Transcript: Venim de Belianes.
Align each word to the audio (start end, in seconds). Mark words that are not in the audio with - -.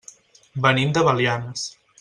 Venim 0.63 0.95
de 0.97 1.05
Belianes. 1.11 1.71